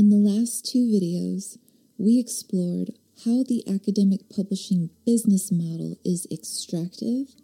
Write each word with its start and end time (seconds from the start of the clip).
In 0.00 0.08
the 0.08 0.16
last 0.16 0.64
two 0.64 0.86
videos, 0.86 1.58
we 1.98 2.18
explored 2.18 2.92
how 3.26 3.42
the 3.42 3.62
academic 3.68 4.30
publishing 4.34 4.88
business 5.04 5.52
model 5.52 5.98
is 6.06 6.26
extractive 6.32 7.34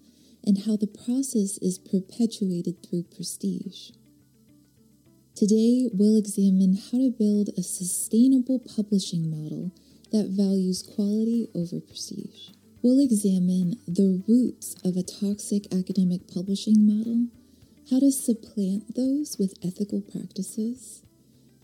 and 0.42 0.64
how 0.64 0.74
the 0.78 0.86
process 0.86 1.58
is 1.58 1.78
perpetuated 1.78 2.76
through 2.82 3.02
prestige. 3.14 3.90
Today, 5.34 5.90
we'll 5.92 6.16
examine 6.16 6.78
how 6.78 6.96
to 6.96 7.10
build 7.10 7.50
a 7.58 7.62
sustainable 7.62 8.58
publishing 8.58 9.28
model 9.28 9.70
that 10.10 10.30
values 10.30 10.82
quality 10.82 11.50
over 11.54 11.78
prestige. 11.78 12.52
We'll 12.80 13.04
examine 13.04 13.76
the 13.86 14.22
roots 14.26 14.74
of 14.82 14.96
a 14.96 15.02
toxic 15.02 15.66
academic 15.74 16.26
publishing 16.26 16.86
model, 16.86 17.26
how 17.90 18.00
to 18.00 18.10
supplant 18.10 18.94
those 18.94 19.36
with 19.38 19.52
ethical 19.62 20.00
practices, 20.00 21.02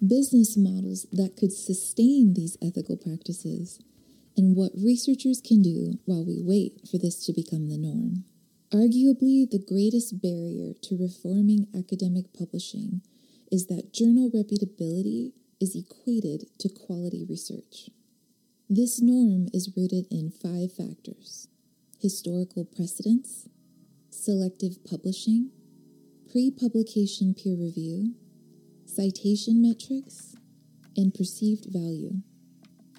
business 0.06 0.56
models 0.56 1.06
that 1.12 1.36
could 1.36 1.52
sustain 1.52 2.34
these 2.34 2.56
ethical 2.60 2.96
practices, 2.96 3.78
and 4.36 4.56
what 4.56 4.72
researchers 4.74 5.40
can 5.40 5.62
do 5.62 5.98
while 6.06 6.24
we 6.24 6.42
wait 6.42 6.80
for 6.90 6.98
this 6.98 7.24
to 7.26 7.32
become 7.32 7.68
the 7.68 7.78
norm. 7.78 8.24
Arguably, 8.72 9.48
the 9.48 9.62
greatest 9.64 10.20
barrier 10.20 10.72
to 10.82 10.96
reforming 10.98 11.68
academic 11.76 12.32
publishing 12.32 13.02
is 13.50 13.66
that 13.66 13.92
journal 13.92 14.30
reputability 14.30 15.32
is 15.60 15.76
equated 15.76 16.46
to 16.58 16.68
quality 16.68 17.24
research. 17.28 17.90
This 18.68 19.00
norm 19.02 19.48
is 19.52 19.70
rooted 19.76 20.06
in 20.10 20.30
five 20.30 20.72
factors 20.72 21.48
historical 22.00 22.64
precedents, 22.64 23.48
selective 24.10 24.84
publishing, 24.84 25.50
pre 26.28 26.50
publication 26.50 27.34
peer 27.34 27.54
review, 27.54 28.14
citation 28.94 29.62
metrics, 29.62 30.36
and 30.96 31.14
perceived 31.14 31.64
value. 31.66 32.16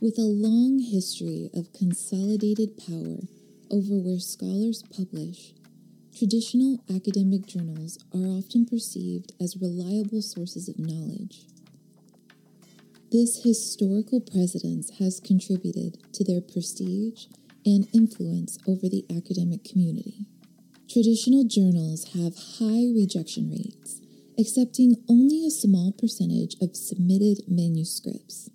With 0.02 0.18
a 0.18 0.24
long 0.24 0.80
history 0.80 1.52
of 1.54 1.72
consolidated 1.72 2.78
power 2.78 3.28
over 3.70 3.94
where 4.02 4.20
scholars 4.20 4.84
publish, 4.96 5.54
traditional 6.18 6.80
academic 6.90 7.46
journals 7.46 8.00
are 8.12 8.26
often 8.26 8.66
perceived 8.66 9.34
as 9.40 9.58
reliable 9.62 10.24
sources 10.24 10.68
of 10.68 10.80
knowledge. 10.80 11.46
This 13.12 13.44
historical 13.44 14.20
precedence 14.20 14.90
has 14.98 15.20
contributed 15.20 16.00
to 16.14 16.24
their 16.24 16.42
prestige 16.42 17.28
and 17.66 17.88
influence 17.94 18.58
over 18.68 18.90
the 18.90 19.06
academic 19.16 19.64
community. 19.64 20.26
Traditional 20.90 21.44
journals 21.44 22.14
have 22.14 22.58
high 22.58 22.90
rejection 22.94 23.50
rates, 23.50 24.02
accepting 24.38 25.04
only 25.10 25.46
a 25.46 25.52
small 25.52 25.92
percentage 25.92 26.56
of 26.62 26.76
submitted 26.76 27.44
manuscripts. 27.48 28.50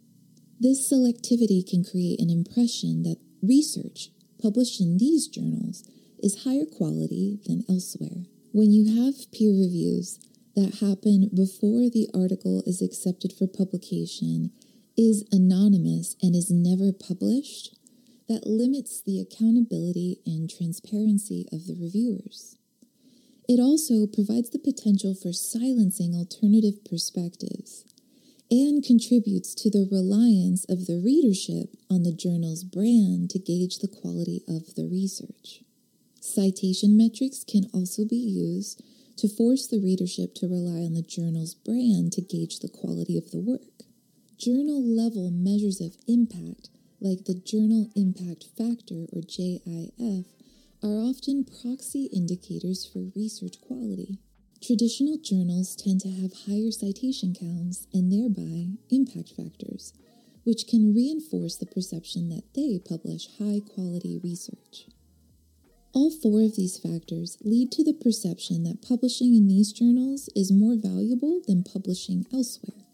This 0.60 0.90
selectivity 0.90 1.68
can 1.68 1.84
create 1.84 2.20
an 2.20 2.30
impression 2.30 3.02
that 3.04 3.18
research 3.42 4.10
published 4.42 4.80
in 4.80 4.98
these 4.98 5.28
journals 5.28 5.84
is 6.22 6.44
higher 6.44 6.66
quality 6.66 7.38
than 7.46 7.64
elsewhere. 7.68 8.24
When 8.52 8.72
you 8.72 9.02
have 9.02 9.30
peer 9.30 9.50
reviews 9.50 10.18
that 10.56 10.80
happen 10.80 11.30
before 11.34 11.88
the 11.88 12.08
article 12.12 12.62
is 12.66 12.82
accepted 12.82 13.32
for 13.32 13.46
publication, 13.46 14.50
is 14.96 15.24
anonymous, 15.30 16.16
and 16.20 16.34
is 16.34 16.50
never 16.50 16.92
published, 16.92 17.76
that 18.28 18.46
limits 18.46 19.00
the 19.00 19.20
accountability 19.20 20.20
and 20.26 20.50
transparency 20.50 21.46
of 21.52 21.66
the 21.66 21.76
reviewers. 21.78 22.57
It 23.48 23.58
also 23.58 24.06
provides 24.06 24.50
the 24.50 24.58
potential 24.58 25.14
for 25.14 25.32
silencing 25.32 26.14
alternative 26.14 26.84
perspectives 26.84 27.86
and 28.50 28.84
contributes 28.84 29.54
to 29.54 29.70
the 29.70 29.88
reliance 29.90 30.66
of 30.68 30.84
the 30.84 31.00
readership 31.02 31.74
on 31.88 32.02
the 32.02 32.12
journal's 32.12 32.62
brand 32.62 33.30
to 33.30 33.38
gauge 33.38 33.78
the 33.78 33.88
quality 33.88 34.42
of 34.46 34.74
the 34.74 34.86
research. 34.86 35.64
Citation 36.20 36.94
metrics 36.94 37.42
can 37.42 37.64
also 37.72 38.04
be 38.04 38.20
used 38.20 38.82
to 39.16 39.28
force 39.28 39.66
the 39.66 39.80
readership 39.80 40.34
to 40.34 40.46
rely 40.46 40.84
on 40.84 40.92
the 40.92 41.02
journal's 41.02 41.54
brand 41.54 42.12
to 42.12 42.20
gauge 42.20 42.60
the 42.60 42.68
quality 42.68 43.16
of 43.16 43.30
the 43.30 43.40
work. 43.40 43.84
Journal 44.36 44.84
level 44.84 45.30
measures 45.30 45.80
of 45.80 45.96
impact, 46.06 46.68
like 47.00 47.24
the 47.24 47.34
Journal 47.34 47.88
Impact 47.96 48.44
Factor 48.56 49.06
or 49.10 49.22
JIF, 49.22 50.26
are 50.82 50.98
often 50.98 51.44
proxy 51.44 52.08
indicators 52.12 52.86
for 52.86 53.10
research 53.16 53.60
quality. 53.60 54.18
Traditional 54.62 55.18
journals 55.18 55.76
tend 55.76 56.00
to 56.00 56.10
have 56.10 56.46
higher 56.46 56.70
citation 56.70 57.34
counts 57.34 57.86
and 57.92 58.12
thereby 58.12 58.74
impact 58.90 59.30
factors, 59.36 59.92
which 60.44 60.66
can 60.66 60.94
reinforce 60.94 61.56
the 61.56 61.66
perception 61.66 62.28
that 62.28 62.42
they 62.54 62.78
publish 62.78 63.28
high 63.38 63.60
quality 63.74 64.20
research. 64.22 64.86
All 65.92 66.10
four 66.10 66.42
of 66.42 66.56
these 66.56 66.78
factors 66.78 67.38
lead 67.42 67.72
to 67.72 67.82
the 67.82 67.94
perception 67.94 68.62
that 68.64 68.82
publishing 68.82 69.34
in 69.34 69.48
these 69.48 69.72
journals 69.72 70.28
is 70.36 70.52
more 70.52 70.76
valuable 70.76 71.40
than 71.46 71.64
publishing 71.64 72.26
elsewhere. 72.32 72.84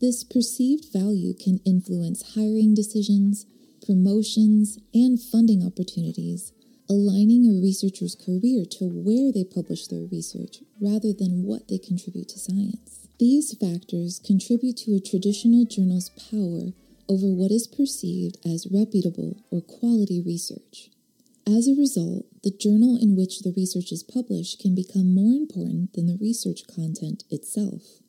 This 0.00 0.24
perceived 0.24 0.92
value 0.92 1.34
can 1.34 1.60
influence 1.64 2.34
hiring 2.34 2.74
decisions, 2.74 3.46
promotions, 3.84 4.78
and 4.94 5.20
funding 5.20 5.64
opportunities, 5.64 6.52
aligning 6.90 7.46
a 7.46 7.62
researcher's 7.62 8.16
career 8.16 8.64
to 8.66 8.90
where 8.90 9.30
they 9.30 9.44
publish 9.44 9.86
their 9.86 10.02
research 10.10 10.58
rather 10.80 11.12
than 11.14 11.46
what 11.46 11.68
they 11.68 11.78
contribute 11.78 12.28
to 12.28 12.38
science. 12.38 13.06
These 13.20 13.54
factors 13.54 14.18
contribute 14.18 14.76
to 14.78 14.96
a 14.96 15.00
traditional 15.00 15.64
journal's 15.64 16.10
power 16.10 16.74
over 17.08 17.30
what 17.30 17.52
is 17.52 17.68
perceived 17.70 18.38
as 18.44 18.66
reputable 18.70 19.38
or 19.52 19.60
quality 19.60 20.20
research. 20.20 20.90
As 21.46 21.68
a 21.68 21.78
result, 21.78 22.26
the 22.42 22.50
journal 22.50 22.98
in 23.00 23.14
which 23.14 23.40
the 23.40 23.54
research 23.56 23.92
is 23.92 24.02
published 24.02 24.58
can 24.58 24.74
become 24.74 25.14
more 25.14 25.32
important 25.32 25.94
than 25.94 26.06
the 26.06 26.18
research 26.20 26.66
content 26.66 27.22
itself. 27.30 28.02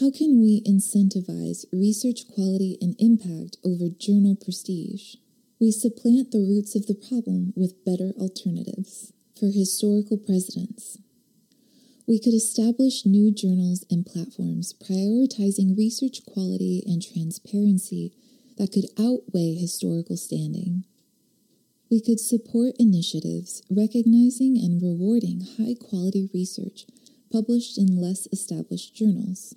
How 0.00 0.10
can 0.10 0.40
we 0.40 0.62
incentivize 0.64 1.64
research 1.72 2.28
quality 2.28 2.78
and 2.80 2.96
impact 2.98 3.56
over 3.64 3.88
journal 3.88 4.36
prestige? 4.36 5.16
We 5.58 5.70
supplant 5.70 6.32
the 6.32 6.40
roots 6.40 6.74
of 6.74 6.86
the 6.86 6.94
problem 6.94 7.54
with 7.56 7.82
better 7.84 8.12
alternatives. 8.18 9.12
For 9.40 9.48
historical 9.48 10.18
precedents, 10.18 10.98
we 12.06 12.18
could 12.18 12.34
establish 12.34 13.06
new 13.06 13.32
journals 13.32 13.84
and 13.90 14.04
platforms 14.04 14.74
prioritizing 14.74 15.76
research 15.76 16.24
quality 16.26 16.82
and 16.86 17.02
transparency 17.02 18.12
that 18.58 18.72
could 18.72 18.86
outweigh 18.98 19.54
historical 19.54 20.16
standing. 20.16 20.84
We 21.90 22.00
could 22.00 22.20
support 22.20 22.74
initiatives 22.78 23.62
recognizing 23.70 24.56
and 24.58 24.82
rewarding 24.82 25.40
high 25.58 25.74
quality 25.74 26.28
research 26.34 26.86
published 27.32 27.78
in 27.78 28.00
less 28.00 28.28
established 28.30 28.94
journals. 28.94 29.54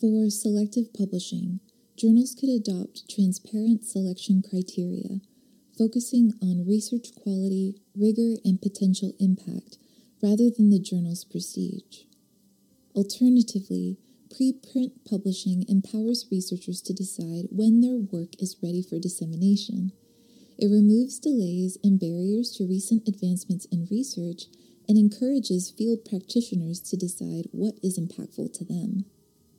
For 0.00 0.28
selective 0.30 0.92
publishing, 0.92 1.60
journals 1.98 2.34
could 2.38 2.48
adopt 2.48 3.10
transparent 3.10 3.84
selection 3.84 4.42
criteria, 4.48 5.20
focusing 5.76 6.32
on 6.40 6.66
research 6.66 7.08
quality, 7.14 7.74
rigor, 7.96 8.36
and 8.44 8.62
potential 8.62 9.12
impact 9.18 9.78
rather 10.22 10.48
than 10.48 10.70
the 10.70 10.80
journal's 10.80 11.24
prestige. 11.24 12.04
Alternatively, 12.94 13.98
preprint 14.30 14.92
publishing 15.08 15.64
empowers 15.68 16.26
researchers 16.30 16.80
to 16.82 16.92
decide 16.92 17.46
when 17.50 17.80
their 17.80 17.98
work 17.98 18.30
is 18.38 18.56
ready 18.62 18.82
for 18.82 18.98
dissemination 18.98 19.92
it 20.58 20.66
removes 20.66 21.20
delays 21.20 21.78
and 21.84 22.00
barriers 22.00 22.50
to 22.56 22.66
recent 22.66 23.06
advancements 23.06 23.66
in 23.70 23.86
research 23.92 24.46
and 24.88 24.98
encourages 24.98 25.70
field 25.70 26.04
practitioners 26.04 26.80
to 26.80 26.96
decide 26.96 27.46
what 27.52 27.74
is 27.80 27.96
impactful 27.96 28.52
to 28.54 28.64
them. 28.64 29.04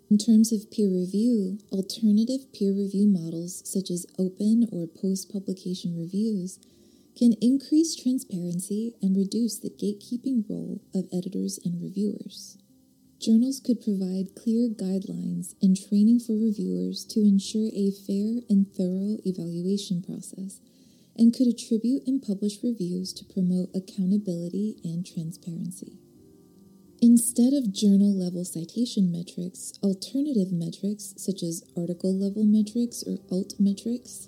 In 0.10 0.18
terms 0.18 0.52
of 0.52 0.72
peer 0.72 0.90
review, 0.90 1.60
alternative 1.72 2.52
peer 2.52 2.74
review 2.74 3.06
models 3.08 3.62
such 3.64 3.92
as 3.92 4.08
open 4.18 4.68
or 4.72 4.88
post 4.88 5.32
publication 5.32 5.96
reviews 5.96 6.58
can 7.16 7.34
increase 7.42 7.96
transparency 7.96 8.96
and 9.04 9.16
reduce 9.16 9.60
the 9.60 9.70
gatekeeping 9.70 10.50
role 10.50 10.82
of 10.96 11.06
editors 11.14 11.60
and 11.64 11.80
reviewers. 11.80 12.58
Journals 13.20 13.60
could 13.60 13.82
provide 13.84 14.34
clear 14.34 14.68
guidelines 14.68 15.54
and 15.62 15.78
training 15.78 16.22
for 16.22 16.34
reviewers 16.34 17.06
to 17.06 17.20
ensure 17.20 17.70
a 17.76 17.92
fair 17.92 18.42
and 18.50 18.66
thorough 18.66 19.18
evaluation 19.26 20.02
process 20.02 20.60
and 21.16 21.36
could 21.36 21.46
attribute 21.46 22.02
and 22.08 22.20
publish 22.20 22.64
reviews 22.64 23.14
to 23.14 23.26
promote 23.26 23.70
accountability 23.76 24.78
and 24.84 25.06
transparency. 25.06 26.00
Instead 27.02 27.54
of 27.54 27.72
journal 27.72 28.14
level 28.14 28.44
citation 28.44 29.12
metrics, 29.12 29.74
alternative 29.82 30.52
metrics 30.52 31.14
such 31.18 31.44
as 31.44 31.64
article 31.78 32.14
level 32.14 32.44
metrics 32.44 33.04
or 33.04 33.18
alt 33.32 33.54
metrics 33.58 34.28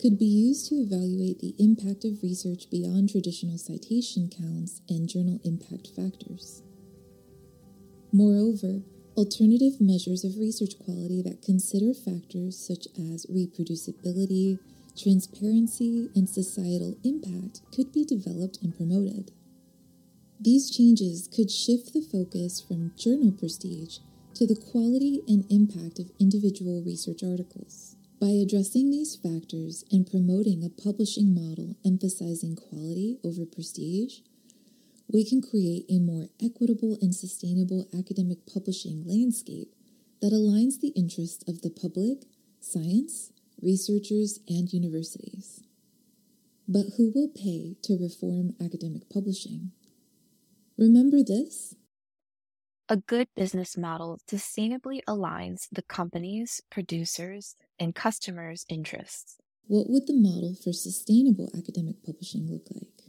could 0.00 0.18
be 0.18 0.26
used 0.26 0.68
to 0.68 0.76
evaluate 0.76 1.40
the 1.40 1.54
impact 1.58 2.04
of 2.04 2.22
research 2.22 2.70
beyond 2.70 3.10
traditional 3.10 3.58
citation 3.58 4.28
counts 4.28 4.82
and 4.88 5.08
journal 5.08 5.40
impact 5.44 5.88
factors. 5.96 6.62
Moreover, 8.12 8.82
Alternative 9.14 9.78
measures 9.78 10.24
of 10.24 10.38
research 10.38 10.78
quality 10.78 11.20
that 11.20 11.42
consider 11.42 11.92
factors 11.92 12.56
such 12.56 12.86
as 12.96 13.26
reproducibility, 13.26 14.58
transparency, 14.96 16.08
and 16.16 16.26
societal 16.26 16.96
impact 17.04 17.60
could 17.76 17.92
be 17.92 18.06
developed 18.06 18.58
and 18.62 18.74
promoted. 18.74 19.30
These 20.44 20.72
changes 20.72 21.28
could 21.28 21.52
shift 21.52 21.92
the 21.92 22.00
focus 22.02 22.60
from 22.60 22.90
journal 22.96 23.30
prestige 23.30 23.98
to 24.34 24.44
the 24.44 24.56
quality 24.56 25.22
and 25.28 25.44
impact 25.48 26.00
of 26.00 26.10
individual 26.18 26.82
research 26.82 27.22
articles. 27.22 27.94
By 28.20 28.30
addressing 28.30 28.90
these 28.90 29.14
factors 29.14 29.84
and 29.92 30.04
promoting 30.04 30.64
a 30.64 30.82
publishing 30.82 31.32
model 31.32 31.76
emphasizing 31.86 32.56
quality 32.56 33.20
over 33.22 33.46
prestige, 33.46 34.18
we 35.06 35.24
can 35.24 35.42
create 35.42 35.84
a 35.88 36.00
more 36.00 36.26
equitable 36.42 36.98
and 37.00 37.14
sustainable 37.14 37.86
academic 37.96 38.44
publishing 38.44 39.04
landscape 39.06 39.72
that 40.20 40.32
aligns 40.32 40.80
the 40.80 40.92
interests 40.96 41.48
of 41.48 41.62
the 41.62 41.70
public, 41.70 42.24
science, 42.58 43.30
researchers, 43.60 44.40
and 44.48 44.72
universities. 44.72 45.62
But 46.66 46.94
who 46.96 47.12
will 47.14 47.28
pay 47.28 47.76
to 47.82 47.96
reform 47.96 48.56
academic 48.60 49.08
publishing? 49.08 49.70
Remember 50.82 51.22
this? 51.22 51.76
A 52.88 52.96
good 52.96 53.28
business 53.36 53.76
model 53.78 54.18
sustainably 54.28 54.98
aligns 55.06 55.68
the 55.70 55.82
company's, 55.82 56.60
producers, 56.72 57.54
and 57.78 57.94
customers' 57.94 58.66
interests. 58.68 59.36
What 59.68 59.88
would 59.88 60.08
the 60.08 60.12
model 60.12 60.56
for 60.56 60.72
sustainable 60.72 61.52
academic 61.56 62.02
publishing 62.04 62.50
look 62.50 62.66
like? 62.74 63.04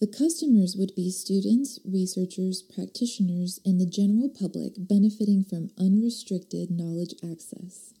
The 0.00 0.06
customers 0.06 0.74
would 0.78 0.94
be 0.96 1.10
students, 1.10 1.80
researchers, 1.84 2.62
practitioners, 2.62 3.60
and 3.66 3.78
the 3.78 3.84
general 3.84 4.30
public 4.30 4.72
benefiting 4.78 5.44
from 5.44 5.68
unrestricted 5.78 6.70
knowledge 6.70 7.12
access. 7.22 7.92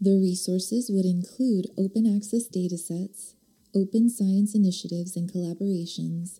The 0.00 0.16
resources 0.16 0.88
would 0.88 1.04
include 1.04 1.66
open 1.76 2.06
access 2.06 2.46
datasets, 2.48 3.34
open 3.74 4.08
science 4.08 4.54
initiatives 4.54 5.16
and 5.16 5.28
collaborations, 5.28 6.38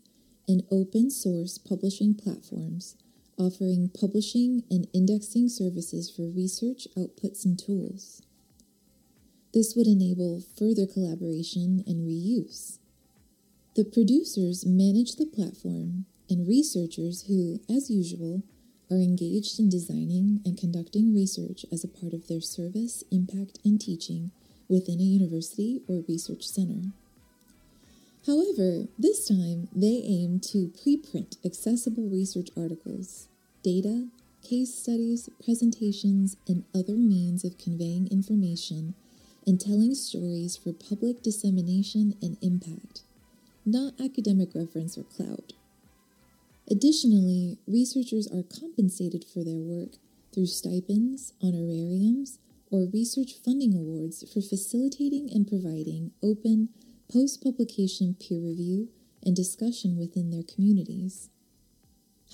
and 0.48 0.64
open 0.70 1.10
source 1.10 1.58
publishing 1.58 2.14
platforms 2.14 2.96
offering 3.38 3.88
publishing 3.88 4.64
and 4.70 4.88
indexing 4.92 5.48
services 5.48 6.10
for 6.10 6.22
research 6.22 6.88
outputs 6.96 7.44
and 7.44 7.58
tools. 7.58 8.22
This 9.54 9.74
would 9.76 9.86
enable 9.86 10.42
further 10.58 10.86
collaboration 10.86 11.84
and 11.86 12.06
reuse. 12.06 12.78
The 13.76 13.84
producers 13.84 14.66
manage 14.66 15.16
the 15.16 15.26
platform, 15.26 16.06
and 16.28 16.48
researchers 16.48 17.24
who, 17.28 17.60
as 17.70 17.90
usual, 17.90 18.42
are 18.90 18.96
engaged 18.96 19.58
in 19.58 19.68
designing 19.68 20.40
and 20.44 20.58
conducting 20.58 21.14
research 21.14 21.64
as 21.70 21.84
a 21.84 21.88
part 21.88 22.12
of 22.12 22.26
their 22.26 22.40
service, 22.40 23.04
impact, 23.10 23.58
and 23.64 23.80
teaching 23.80 24.32
within 24.68 25.00
a 25.00 25.04
university 25.04 25.80
or 25.88 26.04
research 26.08 26.46
center. 26.46 26.90
However, 28.28 28.88
this 28.98 29.26
time 29.26 29.68
they 29.74 30.02
aim 30.04 30.38
to 30.52 30.68
preprint 30.68 31.38
accessible 31.46 32.10
research 32.10 32.50
articles, 32.54 33.26
data, 33.62 34.08
case 34.42 34.74
studies, 34.74 35.30
presentations, 35.42 36.36
and 36.46 36.64
other 36.74 36.92
means 36.92 37.42
of 37.42 37.56
conveying 37.56 38.06
information 38.08 38.92
and 39.46 39.58
telling 39.58 39.94
stories 39.94 40.58
for 40.58 40.74
public 40.74 41.22
dissemination 41.22 42.16
and 42.20 42.36
impact, 42.42 43.00
not 43.64 43.94
academic 43.98 44.54
reference 44.54 44.98
or 44.98 45.04
clout. 45.04 45.54
Additionally, 46.70 47.56
researchers 47.66 48.26
are 48.26 48.42
compensated 48.42 49.24
for 49.24 49.42
their 49.42 49.56
work 49.56 49.92
through 50.34 50.44
stipends, 50.44 51.32
honorariums, 51.42 52.38
or 52.70 52.90
research 52.92 53.32
funding 53.42 53.74
awards 53.74 54.22
for 54.30 54.42
facilitating 54.42 55.30
and 55.32 55.48
providing 55.48 56.10
open, 56.22 56.68
post 57.12 57.42
publication 57.42 58.14
peer 58.20 58.38
review 58.38 58.88
and 59.24 59.34
discussion 59.34 59.96
within 59.96 60.30
their 60.30 60.42
communities. 60.42 61.30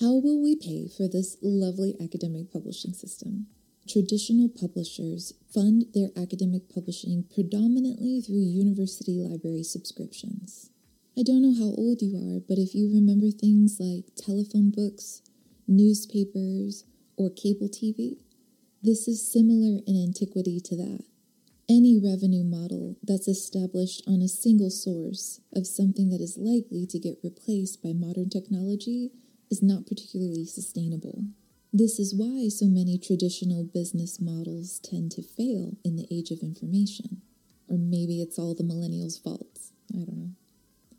How 0.01 0.15
will 0.15 0.41
we 0.43 0.57
pay 0.57 0.89
for 0.89 1.07
this 1.07 1.37
lovely 1.41 1.95
academic 2.01 2.51
publishing 2.51 2.93
system? 2.93 3.47
Traditional 3.87 4.49
publishers 4.49 5.33
fund 5.53 5.85
their 5.93 6.09
academic 6.17 6.67
publishing 6.73 7.23
predominantly 7.33 8.19
through 8.19 8.43
university 8.43 9.13
library 9.13 9.63
subscriptions. 9.63 10.71
I 11.17 11.23
don't 11.23 11.41
know 11.41 11.53
how 11.53 11.71
old 11.77 12.01
you 12.01 12.17
are, 12.17 12.41
but 12.41 12.57
if 12.57 12.75
you 12.75 12.91
remember 12.91 13.31
things 13.31 13.77
like 13.79 14.13
telephone 14.17 14.71
books, 14.71 15.21
newspapers, 15.67 16.83
or 17.15 17.29
cable 17.29 17.69
TV, 17.69 18.17
this 18.83 19.07
is 19.07 19.31
similar 19.31 19.79
in 19.87 19.95
antiquity 19.95 20.59
to 20.59 20.75
that. 20.75 21.05
Any 21.69 21.97
revenue 21.97 22.43
model 22.43 22.74
that's 23.07 23.27
established 23.27 24.03
on 24.07 24.21
a 24.21 24.27
single 24.27 24.69
source 24.69 25.39
of 25.53 25.67
something 25.67 26.09
that 26.09 26.21
is 26.21 26.37
likely 26.37 26.85
to 26.87 26.99
get 26.99 27.19
replaced 27.23 27.81
by 27.83 27.93
modern 27.93 28.29
technology 28.29 29.11
is 29.51 29.61
not 29.61 29.85
particularly 29.85 30.45
sustainable. 30.45 31.25
This 31.71 31.99
is 31.99 32.15
why 32.15 32.47
so 32.47 32.67
many 32.67 32.97
traditional 32.97 33.63
business 33.63 34.19
models 34.19 34.79
tend 34.79 35.11
to 35.11 35.21
fail 35.21 35.73
in 35.83 35.97
the 35.97 36.07
age 36.09 36.31
of 36.31 36.39
information. 36.39 37.21
Or 37.67 37.77
maybe 37.77 38.21
it's 38.21 38.39
all 38.39 38.55
the 38.55 38.63
millennials' 38.63 39.21
faults. 39.21 39.73
I 39.93 40.05
don't 40.05 40.17
know. 40.17 40.31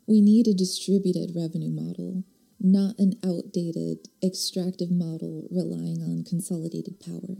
We 0.05 0.21
need 0.21 0.47
a 0.47 0.53
distributed 0.53 1.33
revenue 1.35 1.71
model, 1.71 2.23
not 2.59 2.97
an 2.99 3.15
outdated, 3.25 4.07
extractive 4.23 4.91
model 4.91 5.47
relying 5.51 6.01
on 6.01 6.23
consolidated 6.23 6.99
power. 6.99 7.37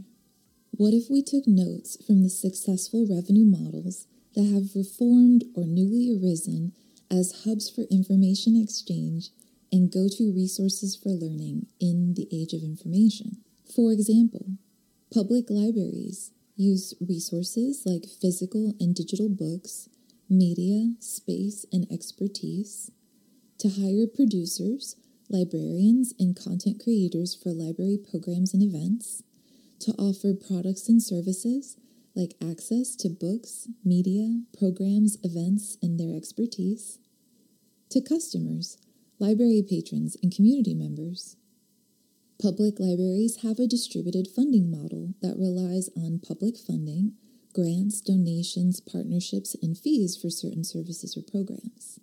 What 0.72 0.94
if 0.94 1.10
we 1.10 1.24
took 1.24 1.48
notes 1.48 1.98
from 2.06 2.24
the 2.24 2.30
successful 2.30 3.08
revenue 3.10 3.46
models 3.46 4.08
that 4.38 4.54
have 4.54 4.76
reformed 4.76 5.44
or 5.56 5.66
newly 5.66 6.14
arisen 6.14 6.72
as 7.10 7.44
hubs 7.44 7.72
for 7.72 7.82
information 7.90 8.56
exchange 8.56 9.32
and 9.72 9.92
go 9.92 10.08
to 10.08 10.32
resources 10.32 10.96
for 10.96 11.10
learning 11.10 11.66
in 11.82 12.14
the 12.14 12.28
age 12.32 12.54
of 12.54 12.62
information? 12.62 13.38
For 13.76 13.92
example, 13.92 14.46
public 15.12 15.50
libraries 15.50 16.30
use 16.56 16.94
resources 17.02 17.82
like 17.84 18.06
physical 18.06 18.76
and 18.80 18.94
digital 18.94 19.28
books, 19.28 19.90
media, 20.30 20.94
space, 21.00 21.66
and 21.74 21.88
expertise 21.92 22.92
to 23.58 23.70
hire 23.70 24.06
producers, 24.06 24.96
librarians, 25.30 26.14
and 26.20 26.36
content 26.36 26.80
creators 26.84 27.34
for 27.34 27.50
library 27.50 27.98
programs 27.98 28.54
and 28.54 28.62
events 28.62 29.24
to 29.80 29.94
offer 29.94 30.36
products 30.36 30.88
and 30.88 31.02
services 31.02 31.76
like 32.18 32.34
access 32.42 32.96
to 32.96 33.10
books, 33.10 33.68
media, 33.86 34.42
programs, 34.58 35.18
events, 35.24 35.78
and 35.84 36.00
their 36.00 36.18
expertise, 36.18 36.98
to 37.92 38.02
customers, 38.02 38.78
library 39.20 39.64
patrons, 39.68 40.18
and 40.24 40.36
community 40.36 40.74
members. 40.74 41.38
Public 42.42 42.80
libraries 42.80 43.44
have 43.44 43.60
a 43.60 43.68
distributed 43.68 44.28
funding 44.28 44.72
model 44.72 45.14
that 45.22 45.38
relies 45.38 45.90
on 45.96 46.20
public 46.20 46.58
funding, 46.58 47.14
grants, 47.54 48.02
donations, 48.02 48.80
partnerships, 48.80 49.56
and 49.62 49.78
fees 49.78 50.18
for 50.18 50.30
certain 50.30 50.64
services 50.64 51.16
or 51.16 51.22
programs. 51.22 52.00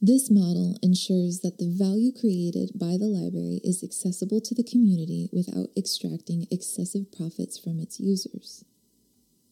This 0.00 0.30
model 0.30 0.76
ensures 0.82 1.40
that 1.40 1.58
the 1.58 1.70
value 1.70 2.12
created 2.12 2.70
by 2.74 2.96
the 2.98 3.10
library 3.10 3.60
is 3.64 3.82
accessible 3.82 4.40
to 4.42 4.54
the 4.54 4.62
community 4.62 5.28
without 5.32 5.70
extracting 5.76 6.46
excessive 6.50 7.10
profits 7.10 7.58
from 7.58 7.80
its 7.80 7.98
users. 7.98 8.64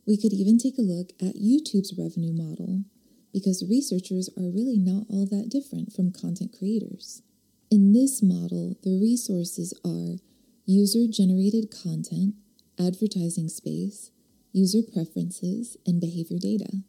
We 0.06 0.16
could 0.16 0.32
even 0.32 0.56
take 0.58 0.78
a 0.78 0.82
look 0.82 1.10
at 1.20 1.36
YouTube's 1.36 1.94
revenue 1.98 2.32
model, 2.32 2.84
because 3.32 3.64
researchers 3.68 4.30
are 4.38 4.50
really 4.50 4.78
not 4.78 5.04
all 5.10 5.26
that 5.26 5.48
different 5.50 5.92
from 5.92 6.12
content 6.12 6.54
creators. 6.56 7.22
In 7.70 7.92
this 7.92 8.22
model, 8.22 8.76
the 8.82 8.98
resources 9.00 9.74
are 9.84 10.18
user 10.64 11.06
generated 11.10 11.70
content, 11.70 12.34
advertising 12.78 13.48
space, 13.48 14.10
user 14.52 14.80
preferences, 14.80 15.76
and 15.84 16.00
behavior 16.00 16.38
data. 16.38 16.82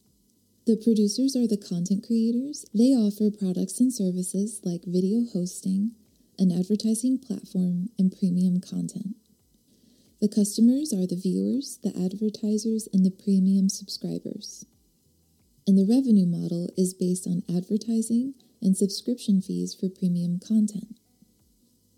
The 0.65 0.77
producers 0.77 1.35
are 1.35 1.47
the 1.47 1.57
content 1.57 2.05
creators. 2.05 2.65
They 2.73 2.93
offer 2.93 3.31
products 3.31 3.79
and 3.79 3.91
services 3.91 4.61
like 4.63 4.81
video 4.85 5.25
hosting, 5.33 5.91
an 6.37 6.51
advertising 6.51 7.17
platform, 7.17 7.89
and 7.97 8.11
premium 8.11 8.61
content. 8.61 9.15
The 10.19 10.27
customers 10.27 10.91
are 10.91 11.05
the 11.05 11.15
viewers, 11.15 11.77
the 11.83 11.95
advertisers, 11.95 12.87
and 12.91 13.05
the 13.05 13.11
premium 13.11 13.69
subscribers. 13.69 14.65
And 15.67 15.77
the 15.77 15.85
revenue 15.85 16.25
model 16.25 16.69
is 16.75 16.95
based 16.95 17.27
on 17.27 17.43
advertising 17.47 18.33
and 18.59 18.75
subscription 18.75 19.41
fees 19.41 19.75
for 19.75 19.89
premium 19.89 20.39
content. 20.39 20.97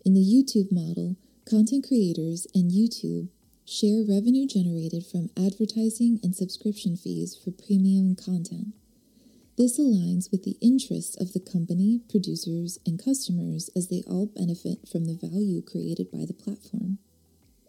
In 0.04 0.12
the 0.12 0.20
YouTube 0.20 0.70
model, 0.70 1.16
content 1.48 1.86
creators 1.88 2.46
and 2.54 2.70
YouTube 2.70 3.28
share 3.64 4.04
revenue 4.06 4.46
generated 4.46 5.06
from 5.06 5.30
advertising 5.34 6.20
and 6.22 6.36
subscription 6.36 6.96
fees 6.96 7.34
for 7.42 7.52
premium 7.52 8.16
content. 8.16 8.74
This 9.56 9.78
aligns 9.78 10.30
with 10.30 10.44
the 10.44 10.58
interests 10.60 11.16
of 11.18 11.32
the 11.32 11.40
company, 11.40 12.00
producers, 12.10 12.78
and 12.84 13.02
customers 13.02 13.70
as 13.74 13.88
they 13.88 14.02
all 14.06 14.26
benefit 14.26 14.88
from 14.90 15.06
the 15.06 15.14
value 15.14 15.62
created 15.62 16.10
by 16.10 16.26
the 16.26 16.34
platform. 16.34 16.98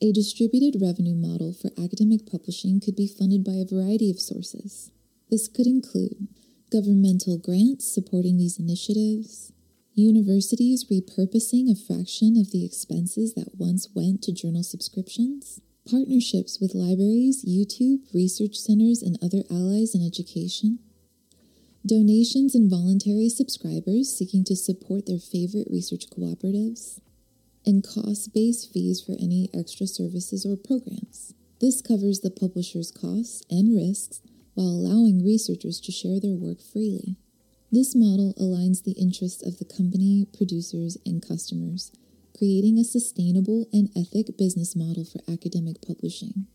A 0.04 0.12
distributed 0.12 0.82
revenue 0.82 1.14
model 1.14 1.54
for 1.54 1.70
academic 1.78 2.26
publishing 2.26 2.80
could 2.80 2.96
be 2.96 3.06
funded 3.06 3.44
by 3.44 3.54
a 3.54 3.66
variety 3.66 4.10
of 4.10 4.20
sources. 4.20 4.90
This 5.30 5.48
could 5.48 5.68
include 5.68 6.28
governmental 6.72 7.38
grants 7.38 7.94
supporting 7.94 8.38
these 8.38 8.58
initiatives, 8.58 9.52
universities 9.94 10.86
repurposing 10.86 11.70
a 11.70 11.76
fraction 11.76 12.36
of 12.36 12.50
the 12.50 12.66
expenses 12.66 13.36
that 13.36 13.60
once 13.60 13.90
went 13.94 14.24
to 14.24 14.34
journal 14.34 14.64
subscriptions, 14.64 15.62
partnerships 15.88 16.60
with 16.60 16.74
libraries, 16.74 17.46
YouTube, 17.46 18.12
research 18.12 18.56
centers, 18.56 19.04
and 19.04 19.20
other 19.22 19.44
allies 19.52 19.94
in 19.94 20.04
education, 20.04 20.80
donations 21.86 22.56
and 22.56 22.72
voluntary 22.72 23.30
subscribers 23.30 24.12
seeking 24.12 24.44
to 24.46 24.56
support 24.56 25.06
their 25.06 25.20
favorite 25.20 25.68
research 25.70 26.06
cooperatives, 26.10 27.00
and 27.66 27.84
cost 27.84 28.34
based 28.34 28.72
fees 28.72 29.02
for 29.02 29.14
any 29.14 29.50
extra 29.54 29.88
services 29.88 30.46
or 30.46 30.56
programs. 30.56 31.34
This 31.60 31.82
covers 31.82 32.22
the 32.22 32.32
publisher's 32.32 32.92
costs 32.92 33.44
and 33.50 33.76
risks 33.76 34.22
while 34.56 34.68
allowing 34.68 35.24
researchers 35.24 35.80
to 35.82 35.92
share 35.92 36.20
their 36.20 36.36
work 36.36 36.62
freely. 36.62 37.18
This 37.72 37.96
model 37.96 38.34
aligns 38.40 38.84
the 38.84 39.00
interests 39.00 39.42
of 39.46 39.60
the 39.60 39.66
company, 39.66 40.28
producers, 40.36 40.98
and 41.06 41.26
customers, 41.26 41.92
creating 42.38 42.78
a 42.78 42.84
sustainable 42.84 43.68
and 43.72 43.90
ethic 43.96 44.38
business 44.38 44.76
model 44.76 45.06
for 45.06 45.22
academic 45.32 45.78
publishing. 45.86 46.48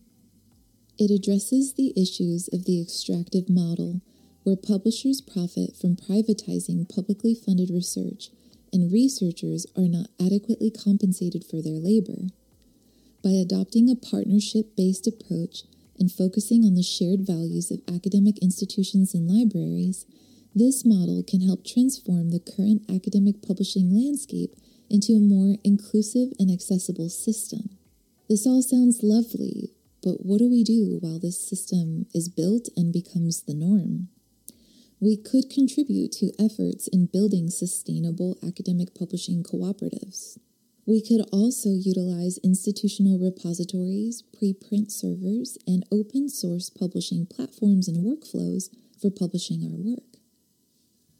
It 0.99 1.11
addresses 1.11 1.75
the 1.75 1.93
issues 1.97 2.49
of 2.53 2.65
the 2.65 2.81
extractive 2.83 3.49
model, 3.49 4.03
where 4.43 4.57
publishers 4.57 5.21
profit 5.21 5.77
from 5.77 5.97
privatizing 5.97 6.89
publicly 6.89 7.35
funded 7.35 7.71
research 7.71 8.31
and 8.77 8.93
researchers 8.93 9.65
are 9.75 9.89
not 9.89 10.09
adequately 10.21 10.71
compensated 10.71 11.43
for 11.43 11.63
their 11.63 11.81
labor. 11.81 12.29
By 13.25 13.31
adopting 13.31 13.89
a 13.89 13.97
partnership 13.97 14.77
based 14.77 15.07
approach 15.07 15.63
and 15.99 16.13
focusing 16.13 16.63
on 16.63 16.75
the 16.75 16.83
shared 16.83 17.27
values 17.27 17.71
of 17.71 17.81
academic 17.89 18.37
institutions 18.43 19.15
and 19.15 19.27
libraries, 19.27 20.05
this 20.55 20.85
model 20.85 21.25
can 21.27 21.41
help 21.41 21.65
transform 21.65 22.31
the 22.31 22.39
current 22.39 22.83
academic 22.95 23.41
publishing 23.41 23.97
landscape 23.97 24.55
into 24.91 25.15
a 25.15 25.21
more 25.21 25.57
inclusive 25.65 26.29
and 26.39 26.51
accessible 26.51 27.09
system. 27.09 27.79
This 28.29 28.47
all 28.47 28.61
sounds 28.61 29.03
lovely, 29.03 29.73
but 30.03 30.27
what 30.27 30.39
do 30.39 30.51
we 30.51 30.63
do 30.63 30.99
while 31.01 31.19
this 31.19 31.41
system 31.41 32.07
is 32.13 32.29
built 32.29 32.69
and 32.77 32.93
becomes 32.93 33.43
the 33.43 33.55
norm? 33.55 34.09
We 35.01 35.17
could 35.17 35.51
contribute 35.51 36.11
to 36.11 36.33
efforts 36.39 36.89
in 36.89 37.07
building 37.13 37.51
sustainable 37.51 38.39
academic 38.47 38.95
publishing 38.95 39.43
cooperatives. 39.43 40.39
We 40.87 41.03
could 41.03 41.27
also 41.33 41.71
utilize 41.71 42.39
institutional 42.45 43.19
repositories, 43.19 44.23
preprint 44.23 44.91
servers, 44.91 45.59
and 45.67 45.85
open 45.93 46.29
source 46.29 46.71
publishing 46.71 47.27
platforms 47.27 47.89
and 47.89 47.99
workflows 47.99 48.71
for 48.99 49.11
publishing 49.11 49.65
our 49.65 49.77
work. 49.77 50.17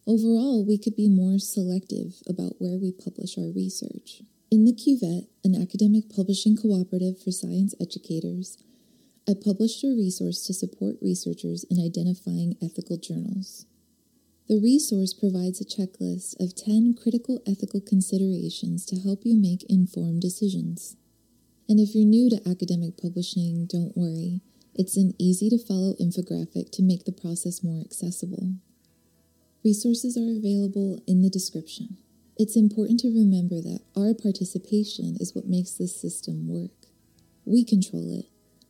Overall, 0.07 0.65
we 0.65 0.79
could 0.79 0.97
be 0.97 1.09
more 1.09 1.39
selective 1.39 2.23
about 2.29 2.55
where 2.59 2.79
we 2.79 2.93
publish 2.93 3.37
our 3.37 3.51
research. 3.51 4.23
In 4.53 4.65
the 4.65 4.73
Cuvette, 4.73 5.27
an 5.45 5.61
academic 5.61 6.09
publishing 6.09 6.57
cooperative 6.57 7.21
for 7.21 7.33
science 7.33 7.75
educators, 7.81 8.57
I 9.29 9.35
published 9.35 9.83
a 9.83 9.89
resource 9.89 10.47
to 10.47 10.55
support 10.55 11.03
researchers 11.03 11.65
in 11.69 11.81
identifying 11.85 12.57
ethical 12.63 12.97
journals. 12.97 13.67
The 14.49 14.61
resource 14.61 15.13
provides 15.13 15.61
a 15.61 15.65
checklist 15.65 16.39
of 16.39 16.55
10 16.55 16.95
critical 16.95 17.43
ethical 17.45 17.81
considerations 17.81 18.87
to 18.87 19.01
help 19.01 19.23
you 19.25 19.35
make 19.35 19.65
informed 19.69 20.23
decisions. 20.23 20.97
And 21.69 21.81
if 21.81 21.93
you're 21.93 22.07
new 22.07 22.31
to 22.31 22.49
academic 22.49 22.97
publishing, 22.97 23.67
don't 23.67 23.97
worry. 23.97 24.43
It's 24.77 24.97
an 24.97 25.15
easy 25.19 25.51
to 25.51 25.59
follow 25.59 25.95
infographic 25.95 26.71
to 26.71 26.85
make 26.85 27.05
the 27.05 27.11
process 27.11 27.65
more 27.65 27.81
accessible. 27.81 28.55
Resources 29.65 30.17
are 30.17 30.39
available 30.39 31.03
in 31.09 31.23
the 31.23 31.31
description. 31.31 31.97
It's 32.37 32.55
important 32.55 33.01
to 33.01 33.09
remember 33.09 33.61
that 33.61 33.81
our 33.97 34.15
participation 34.15 35.17
is 35.19 35.35
what 35.35 35.49
makes 35.49 35.73
this 35.73 36.01
system 36.01 36.47
work. 36.47 36.87
We 37.45 37.65
control 37.65 38.17
it, 38.17 38.27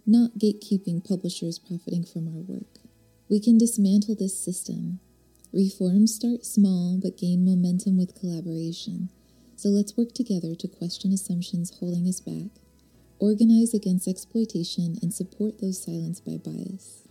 not 0.06 0.38
gatekeeping 0.38 1.06
publishers 1.06 1.58
profiting 1.58 2.04
from 2.04 2.28
our 2.28 2.42
work. 2.42 2.78
We 3.28 3.40
can 3.40 3.58
dismantle 3.58 4.14
this 4.14 4.38
system. 4.38 5.00
Reforms 5.52 6.14
start 6.14 6.44
small 6.44 6.98
but 7.02 7.18
gain 7.18 7.44
momentum 7.44 7.96
with 7.96 8.18
collaboration. 8.18 9.10
So 9.56 9.70
let's 9.70 9.96
work 9.96 10.12
together 10.12 10.54
to 10.54 10.68
question 10.68 11.12
assumptions 11.12 11.78
holding 11.80 12.06
us 12.06 12.20
back, 12.20 12.50
organize 13.18 13.74
against 13.74 14.06
exploitation, 14.06 14.98
and 15.02 15.12
support 15.12 15.60
those 15.60 15.82
silenced 15.82 16.24
by 16.24 16.36
bias. 16.36 17.08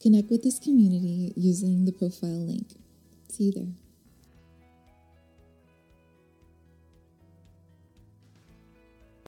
Connect 0.00 0.30
with 0.30 0.42
this 0.42 0.58
community 0.58 1.32
using 1.36 1.84
the 1.84 1.92
profile 1.92 2.46
link. 2.46 2.68
See 3.28 3.44
you 3.44 3.52
there. 3.52 3.81